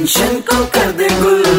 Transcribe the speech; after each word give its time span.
Tension 0.00 0.40
को 0.40 0.64
कर 0.74 0.92
दे 0.92 1.08
गुल। 1.20 1.49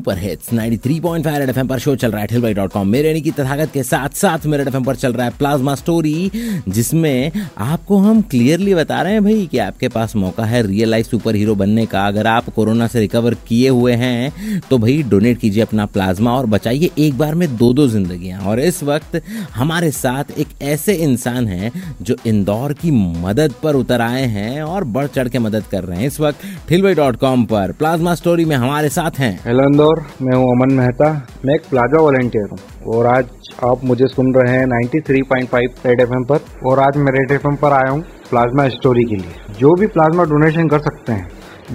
सुपर 0.00 0.18
हिट्स 0.18 0.48
93.5 0.48 1.26
रेड 1.38 1.48
एफएम 1.48 1.66
पर 1.68 1.78
शो 1.78 1.94
चल 1.96 2.10
रहा 2.10 2.20
है 2.20 2.26
ठिलवाई 2.26 2.54
डॉट 2.54 2.72
कॉम 2.72 2.88
मेरे 2.88 3.08
यानी 3.08 3.20
की 3.20 3.30
तथागत 3.30 3.70
के 3.72 3.82
साथ 3.82 4.14
साथ 4.16 4.44
मेरे 4.46 4.62
एफएम 4.62 4.84
पर 4.84 4.96
चल 4.96 5.12
रहा 5.12 5.24
है 5.26 5.32
प्लाज्मा 5.38 5.74
स्टोरी 5.74 6.30
जिसमें 6.68 7.32
आपको 7.58 7.96
हम 7.98 8.20
क्लियरली 8.30 8.74
बता 8.74 9.00
रहे 9.02 9.12
हैं 9.12 9.24
भाई 9.24 9.46
कि 9.46 9.58
आपके 9.58 9.88
पास 9.88 10.14
मौका 10.16 10.44
है 10.44 10.62
रियल 10.66 10.90
लाइफ 10.90 11.06
सुपर 11.06 11.34
हीरो 11.34 11.54
बनने 11.54 11.84
का। 11.86 12.06
अगर 12.06 12.26
आप 12.26 12.48
कोरोना 12.50 12.86
से 12.86 13.00
रिकवर 13.00 13.34
किए 13.48 13.68
हुए 13.70 13.92
हैं 13.94 14.60
तो 14.70 14.78
भाई 14.78 15.02
डोनेट 15.10 15.38
कीजिए 15.38 15.62
अपना 15.62 15.86
प्लाज्मा 15.88 16.36
और 16.36 16.46
बचाइए 16.46 16.90
एक 16.98 17.18
बार 17.18 17.34
में 17.34 17.56
दो 17.56 17.72
दो 17.72 17.86
जिंदगियाँ। 17.88 18.40
और 18.40 18.60
इस 18.60 18.82
वक्त 18.82 19.20
हमारे 19.54 19.90
साथ 19.90 20.38
एक 20.38 20.48
ऐसे 20.62 20.94
इंसान 21.08 21.48
हैं 21.48 21.72
जो 22.02 22.16
इंदौर 22.26 22.72
की 22.72 22.90
मदद 23.20 23.54
पर 23.62 23.74
उतर 23.74 24.00
आए 24.00 24.24
हैं 24.28 24.62
और 24.62 24.84
बढ़ 24.96 25.06
चढ़ 25.08 25.28
के 25.28 25.38
मदद 25.38 25.64
कर 25.70 25.84
रहे 25.84 25.98
हैं। 25.98 26.06
इस 26.06 26.20
वक्त 26.20 26.46
ठिलवाई 26.68 26.94
डॉट 26.94 27.16
कॉम 27.16 27.44
पर 27.44 27.72
प्लाज्मा 27.78 28.14
स्टोरी 28.14 28.44
में 28.44 28.56
हमारे 28.56 28.88
साथ 28.90 29.18
हैं। 29.18 29.38
हेलो 29.44 29.68
मैं 29.98 30.36
हूँ 30.36 30.50
अमन 30.50 30.74
मेहता। 30.74 31.26
मैं 31.44 31.54
एक 31.54 31.60
प्लाजा 31.70 32.00
वॉलेंटियर 32.00 32.48
हूँ। 32.50 32.58
और 32.94 33.06
आज 33.06 33.26
आप 33.64 33.84
मुझे 33.84 34.06
सुन 34.06 34.34
रहे 34.34 34.56
हैं 34.56 34.66
93.5 34.66 35.86
रेड 35.86 36.00
एफएम 36.00 36.24
पर। 36.24 36.40
और 36.66 36.78
आज 36.78 36.96
मैं 36.96 37.12
रेड 37.12 37.30
एफएम 37.30 37.56
पर 37.56 37.72
आया 37.72 37.90
हूँ 37.90 38.00
प्लाज्मा 38.30 38.68
स्टोरी 38.68 39.04
के 39.04 39.16
लिए। 39.16 39.34
जो 39.58 39.74
भी 39.74 39.86
प्लाज्मा 39.86 40.24
डोनेशन 40.24 40.68
कर 40.68 40.78
सकते 40.78 41.12
हैं, 41.12 41.28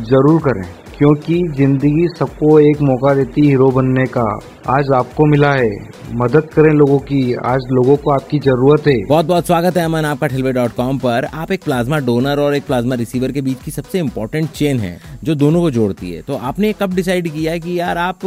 ज़रूर 0.03 0.41
करें। 0.41 0.84
क्योंकि 0.97 1.37
ज़िंदगी 1.55 2.07
सबको 2.09 2.59
एक 2.59 2.81
मौका 2.81 3.13
देती 3.13 3.41
है 3.41 3.47
हीरो 3.47 3.69
बनने 3.71 4.03
का। 4.07 4.23
आज 4.69 4.91
आपको 4.95 5.25
मिला 5.25 5.51
है। 5.53 5.69
मदद 6.15 6.47
करें 6.53 6.71
लोगों 6.73 6.99
की। 6.99 7.33
आज 7.45 7.65
लोगों 7.71 7.95
को 7.97 8.11
आपकी 8.11 8.39
ज़रूरत 8.39 8.87
है। 8.87 8.95
बहुत 9.09 9.25
बहुत 9.25 9.45
स्वागत 9.47 9.77
है 9.77 9.83
अमन 9.85 10.05
आपका 10.05 10.27
ठिलवे 10.27 10.53
डॉट 10.53 10.75
कॉम 10.75 10.97
पर। 10.97 11.25
आप 11.33 11.51
एक 11.51 11.63
प्लाज्मा 11.63 11.99
डोनर 12.01 12.39
और 12.39 12.55
एक 12.55 12.65
प्लाज्मा 12.67 12.95
रिसीवर 12.95 13.31
के 13.31 13.41
बीच 13.41 13.63
की 13.65 13.71
सबसे 13.71 13.99
इम्पोर्टेंट 13.99 14.49
चेन 14.51 14.79
है 14.79 14.97
जो 15.23 15.35
दोनों 15.35 15.61
को 15.61 15.71
जोड़ती 15.71 16.11
है। 16.11 16.21
तो 16.21 16.35
आपने 16.43 16.73
कब 16.81 16.95
डिसाइड 16.95 17.29
किया 17.33 17.51
है 17.51 17.59
कि 17.59 17.79
यार 17.79 17.97
आप 17.97 18.25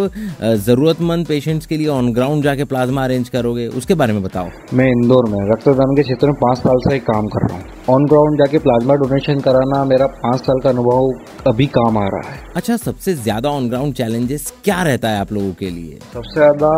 जरूरतमंद 0.67 1.27
पेशेंट्स 1.27 1.67
के 1.67 1.77
लिए 1.77 1.89
ऑन 1.89 2.13
ग्राउंड 2.13 2.45
जाके 2.45 2.65
प्लाज्मा 2.67 3.05
अरेंज 3.05 3.29
करोगे? 3.29 3.67
उसके 3.79 3.95
बारे 3.95 4.13
में 4.13 4.23
बताओ। 4.23 4.49
मैं 4.75 4.91
इंदौर 4.93 5.31
में 5.31 5.39
रक्तदान 5.53 5.97
के 5.97 6.03
क्षेत्र 6.03 6.27
में 6.27 6.37
पाँच 6.37 6.59
साल 6.59 6.89
से 6.89 6.99
काम 7.11 7.27
कर 7.27 7.49
रहा 7.49 7.59
हूँ। 7.59 7.78
ऑन 7.91 8.05
ग्राउंड 8.05 8.39
जाके 8.39 8.59
प्लाज्मा 8.59 8.95
डोनेशन 8.95 9.39
कराना 9.41 9.85
मेरा 9.85 10.07
पाँच 10.17 10.41
साल 10.41 10.59
का 10.61 10.69
अनुभव 10.69 11.51
अभी 11.51 11.67
काम 11.77 11.99
आ 11.99 12.05
रहा 12.05 12.31
है। 12.31 12.41
अच्छा 12.57 12.77
सबसे 12.77 13.15
ज़्यादा 13.17 13.51
ऑन 13.51 13.69
ग्राउंड 13.69 13.95
चैलेंजेस 13.95 14.53
क्या 14.65 14.83
रहता 14.83 15.09
है 15.09 15.21
आप 15.21 15.33
लोगों 15.33 15.53
के 15.53 15.71
लिए? 15.71 15.99
सबसे 16.15 16.35
ज़्यादा 16.35 16.71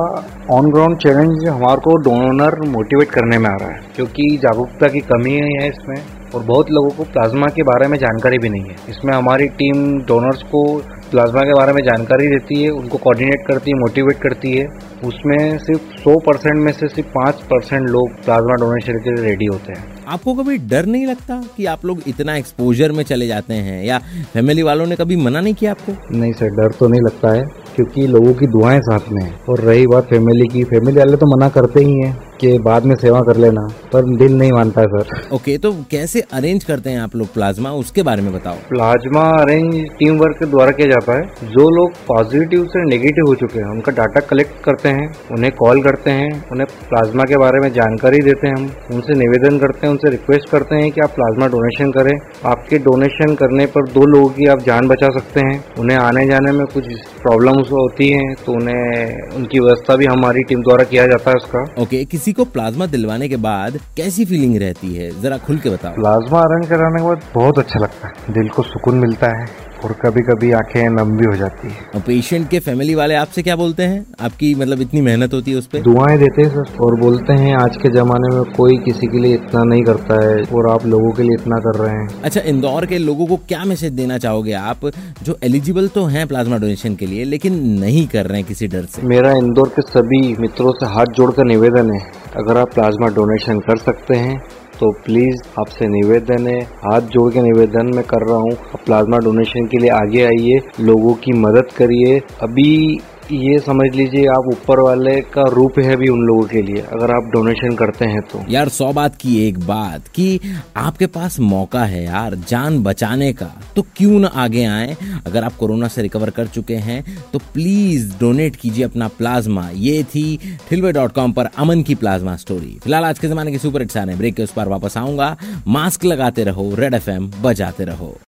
ऑन 0.57 0.71
ग्राउंड 0.73 0.99
चैलेंज 0.99 1.47
हमारे 1.49 1.81
को 1.81 1.97
डोनर 2.03 2.61
मोटिवेट 2.69 3.11
करने 3.11 3.39
में 3.39 3.51
आ 3.51 3.57
रहा 3.57 3.71
है 3.71 3.93
क्योंकि 3.97 4.29
जागरूकता 4.43 4.89
की 4.89 5.01
कमी 5.11 5.33
है 5.33 5.69
इसमें। 5.69 5.97
और 6.35 6.43
बहुत 6.43 6.71
लोगों 6.71 6.91
को 6.91 7.05
प्लाज्मा 7.05 7.47
के 7.47 7.63
बारे 7.63 7.89
में 7.89 7.99
जानकारी 7.99 8.39
भी 8.39 8.49
नहीं 8.49 8.63
है। 8.63 8.77
इसमें 8.89 9.13
हमारी 9.15 9.47
टीम 9.49 9.99
डोनर्स 10.03 10.43
को 10.43 10.63
प्लाज्मा 11.11 11.41
के 11.41 11.55
बारे 11.55 11.73
में 11.73 11.83
जानकारी 11.83 12.27
देती 12.29 12.63
है 12.63 12.71
उनको 12.71 12.99
कोऑर्डिनेट 12.99 13.47
करती 13.49 13.71
है 13.71 13.79
मोटिवेट 13.79 14.17
करती 14.17 14.53
है। 14.53 14.67
उसमें 15.05 15.59
सिर्फ़ 15.59 15.81
100 16.01 16.15
परसेंट 16.21 16.57
में 16.57 16.73
से 16.73 16.89
सिर्फ़ 16.89 17.09
पाँच 17.09 17.35
परसेंट 17.43 17.89
लोग 17.89 18.13
प्लाज्मा 18.25 18.55
डोनेशन 18.55 18.93
के 18.93 19.15
लिए 19.15 19.25
रेडी 19.25 19.47
होते 19.47 19.73
हैं। 19.73 19.85
आपको 20.09 20.35
कभी 20.35 20.59
डर 20.59 20.87
नहीं 20.87 21.07
लगता 21.07 21.43
कि 21.57 21.67
आप 21.67 21.85
लोग 21.85 22.03
इतना 22.07 22.37
एक्सपोजर 22.37 22.93
में 22.93 23.05
चले 23.05 23.27
जाते 23.27 23.55
हैं 23.55 23.85
या 23.85 23.99
फैमिली 24.33 24.63
वालों 24.63 24.87
ने 24.87 24.97
कभी 24.97 25.17
मना 25.17 25.41
नहीं 25.41 25.55
किया 25.55 25.71
आपको? 25.71 26.19
नहीं 26.19 26.33
सर 26.33 26.49
डर 26.49 26.73
तो 26.73 26.89
नहीं 26.89 27.01
लगता 27.01 27.33
है 27.33 27.43
क्योंकि 27.77 28.07
लोगों 28.07 28.35
की 28.35 28.47
दुआएँ 28.47 28.81
साथ 28.81 29.13
में 29.13 29.23
है। 29.23 29.33
और 29.49 29.61
रही 29.61 29.87
बात 29.87 30.05
फैमिली 30.05 30.49
की 30.49 30.65
फैमिली 30.65 30.99
वाले 30.99 31.17
तो 31.17 31.37
मना 31.37 31.49
करते 31.49 31.85
ही 31.85 31.95
हैं। 31.95 32.30
कि 32.41 32.59
बाद 32.61 32.85
में 32.85 32.95
सेवा 32.97 33.21
कर 33.23 33.37
लेना 33.37 33.67
पर 33.93 34.05
दिल 34.19 34.37
नहीं 34.39 34.53
मानता 34.53 34.81
है 34.81 34.87
सर। 34.95 35.35
ओके 35.35 35.57
तो 35.59 35.73
कैसे 35.91 36.21
अरेंज 36.33 36.65
करते 36.65 36.91
हैं 36.91 37.01
आप 37.01 37.17
लोग 37.17 37.33
प्लाज्मा 37.35 37.71
उसके 37.77 38.03
बारे 38.03 38.23
में 38.23 38.33
बताओ। 38.33 38.55
प्लाज्मा 38.69 39.25
अरेंज 39.41 39.75
टीम 39.99 40.19
वर्क 40.19 40.37
के 40.39 40.47
द्वारा 40.47 40.73
किया 40.73 40.89
जाता 40.89 41.17
है। 41.17 41.49
जो 41.51 41.69
लोग 41.71 41.97
पॉजिटिव 42.07 42.65
से 42.67 42.85
नेगेटिव 42.87 43.29
हो 43.29 43.35
चुके 43.37 43.59
हैं 43.59 43.71
उनका 43.71 43.93
डाटा 43.93 44.21
कलेक्ट 44.31 44.63
करते 44.65 44.89
हैं 44.91 45.07
उन्हें 45.33 45.51
कॉल 45.55 45.83
करते 45.83 46.11
हैं 46.13 46.31
उन्हें 46.53 46.67
प्लाज्मा 46.89 47.25
के 47.25 47.39
बारे 47.39 47.61
में 47.61 47.69
जानकारी 47.73 48.19
देते 48.21 48.49
हैं 48.49 48.55
हम। 48.57 48.71
उनसे 48.95 49.19
निवेदन 49.19 49.59
करते 49.59 49.87
हैं 49.87 49.93
उनसे 49.93 50.11
रिक्वेस्ट 50.11 50.49
करते 50.51 50.77
हैं 50.77 50.91
कि 50.93 51.01
आप 51.01 51.11
प्लाज्मा 51.11 51.47
डोनेशन 51.49 51.91
करें। 51.93 52.13
आपके 52.51 52.79
डोनेशन 52.81 53.35
करने 53.35 53.67
पर 53.67 53.89
दो 53.91 54.07
लोगों 54.07 54.29
की 54.31 54.47
आप 54.47 54.63
जान 54.63 54.89
बचा 54.89 55.09
सकते 55.11 55.41
हैं। 55.41 55.59
उन्हें 55.79 55.99
आने 55.99 56.27
जाने 56.27 56.53
में 56.53 56.65
कुछ 56.67 56.85
प्रॉब्लम्स 57.23 57.71
होती 57.73 58.09
हैं 58.09 58.35
तो 58.47 58.53
उन्हें 58.53 59.31
उनकी 59.37 59.61
व्यवस्था 59.61 59.97
भी 59.97 60.07
हमारी 60.07 60.43
टीम 60.43 60.63
द्वारा 60.63 60.85
किया 60.85 61.07
जाता 61.07 61.31
है 61.31 61.37
उसका। 61.37 61.63
ओके 61.63 61.97
okay, 61.97 62.11
किसी 62.11 62.33
को 62.33 62.45
प्लाज्मा 62.45 62.87
दिलवाने 62.87 63.29
के 63.29 63.37
बाद 63.37 63.79
कैसी 63.97 64.25
फीलिंग 64.25 64.57
रहती 64.57 64.95
है? 64.95 65.23
जरा 65.23 65.39
खुल 65.39 65.59
के 65.59 65.71
बताओ। 65.71 65.95
प्लाज्मा 65.95 66.41
अरेंज 66.41 66.69
कराने 66.69 66.99
के 66.99 67.09
बाद 67.09 67.23
बहुत 67.35 67.59
अच्छा 67.59 67.81
लगता 67.81 68.09
है। 68.09 68.35
दिल 68.35 68.49
को 68.49 68.63
सुकून 68.63 68.99
मिलता 68.99 69.41
है। 69.41 69.70
और 69.85 69.93
कभी 70.01 70.23
कभी 70.23 70.51
आँखें 70.53 70.89
नम 70.91 71.17
भी 71.17 71.25
हो 71.25 71.37
जाती 71.37 71.69
है। 71.69 71.85
और 71.95 72.01
पेशेंट 72.01 72.49
के 72.51 72.59
फैमिली 72.61 72.95
वाले 72.95 73.15
आपसे 73.15 73.43
क्या 73.43 73.57
बोलते 73.57 73.83
हैं? 73.83 74.05
आपकी 74.21 74.55
मतलब 74.55 74.81
इतनी 74.81 75.01
मेहनत 75.01 75.35
होती 75.35 75.51
है 75.51 75.59
उस 75.59 75.67
पर 75.67 75.83
दुआएँ 75.83 76.19
देते 76.19 76.43
हैं 76.43 76.51
सर 76.51 76.83
और 76.85 76.99
बोलते 77.01 77.33
हैं 77.33 77.55
आज 77.57 77.77
के 77.77 77.93
जमाने 77.95 78.35
में 78.37 78.53
कोई 78.53 78.77
किसी 78.85 79.07
के 79.07 79.19
लिए 79.19 79.35
इतना 79.35 79.63
नहीं 79.65 79.83
करता 79.83 80.21
है 80.25 80.37
और 80.55 80.71
आप 80.71 80.87
लोगों 80.87 81.13
के 81.13 81.23
लिए 81.23 81.37
इतना 81.41 81.57
कर 81.61 81.79
रहे 81.79 81.95
हैं। 81.95 82.09
अच्छा 82.25 82.41
इंदौर 82.47 82.87
के 82.87 82.99
लोगों 82.99 83.27
को 83.27 83.37
क्या 83.49 83.65
मैसेज 83.65 83.93
देना 83.93 84.19
चाहोगे 84.19 84.53
आप? 84.53 84.91
जो 85.23 85.39
एलिजिबल 85.43 85.89
तो 85.89 86.05
हैं 86.07 86.27
प्लाज्मा 86.29 86.59
डोनेशन 86.59 86.95
के 86.95 87.07
लिए 87.07 87.25
लेकिन 87.25 87.59
नहीं 87.81 88.07
कर 88.09 88.27
रहे 88.27 88.39
हैं 88.39 88.47
किसी 88.49 88.69
डर 88.69 88.85
से। 88.85 89.07
मेरा 89.07 89.33
इंदौर 89.35 89.69
के 89.69 89.83
सभी 89.83 90.37
मित्रों 90.41 90.73
से 90.73 90.87
हाथ 90.87 91.07
जोड़कर 91.17 91.45
निवेदन 91.45 91.93
है 91.93 92.01
अगर 92.37 92.57
आप 92.57 92.75
प्लाज्मा 92.75 93.09
डोनेशन 93.15 93.61
कर 93.61 93.77
सकते 93.81 94.17
हैं 94.17 94.39
तो 94.81 94.91
प्लीज़ 94.91 95.43
आपसे 95.61 95.89
निवेदन 95.89 96.47
है। 96.47 96.61
हाथ 96.61 97.01
जोड़ 97.01 97.33
के 97.33 97.43
निवेदन 97.43 97.91
में 97.95 98.05
कर 98.05 98.27
रहा 98.29 98.39
हूँ। 98.39 98.53
प्लाज्मा 98.87 99.19
डोनेशन 99.19 99.67
के 99.67 99.79
लिए 99.79 99.91
आगे 99.91 100.25
आइए। 100.25 100.61
लोगों 100.81 101.15
की 101.15 101.33
मदद 101.33 101.73
करिए। 101.77 102.21
अभी 102.43 103.01
ये 103.33 103.59
समझ 103.59 103.87
लीजिए 103.97 104.25
आप 104.29 104.49
ऊपर 104.49 104.81
वाले 104.81 105.21
का 105.31 105.43
रूप 105.51 105.79
है 105.79 105.97
भी 105.97 106.09
उन 106.09 106.21
लोगों 106.21 106.43
के 106.43 106.63
लिए, 106.63 106.81
अगर 106.93 107.11
आप 107.11 107.31
डोनेशन 107.33 107.75
करते 107.77 108.05
हैं 108.05 108.21
तो। 108.23 108.45
यार, 108.51 108.69
सौ 108.69 108.93
बात 108.93 109.17
की 109.17 109.37
एक 109.39 109.59
बात 109.59 110.09
कि 110.09 110.41
आपके 110.77 111.07
पास 111.09 111.39
मौका 111.41 111.85
है 111.85 112.05
यार 112.05 112.35
जान 112.49 112.83
बचाने 112.83 113.33
का 113.33 113.51
तो 113.77 113.83
क्यों 113.97 114.19
ना 114.21 114.29
आगे 114.37 114.65
आए? 114.65 114.97
अगर 115.27 115.45
आप 115.45 115.57
कोरोना 115.57 115.89
से 115.89 116.03
रिकवर 116.03 116.31
कर 116.31 116.47
चुके 116.47 116.77
हैं 116.79 117.03
तो 117.33 117.39
प्लीज़ 117.55 118.13
डोनेट 118.21 118.57
कीजिए 118.57 118.85
अपना 118.85 119.09
प्लाज्मा 119.19 119.69
ये 119.75 120.03
थी 120.05 120.59
ठिलवे 120.69 120.93
डॉट 120.93 121.13
कॉम 121.13 121.33
पर 121.33 121.51
अमन 121.59 121.83
की 121.83 121.95
प्लाज्मा 121.95 122.37
स्टोरी 122.37 122.79
फ़िलहाल 122.83 123.05
आज 123.05 123.19
के 123.19 123.29
जमाने 123.29 123.53
के 123.53 123.59
सुपर 123.59 123.87
आने 123.99 124.17
ब्रेक 124.17 124.35
के 124.35 124.43
उस 124.43 124.53
पर 124.53 124.69
वापस 124.69 124.97
आऊँगा। 124.97 125.37
मास्क 125.69 126.05
लगाते 126.05 126.45
रहो 126.45 126.75
रेड 126.75 126.95
एफएम 126.95 127.31
बजाते 127.43 127.85
रहो। 127.85 128.17